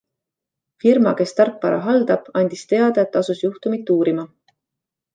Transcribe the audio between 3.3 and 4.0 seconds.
juhtumit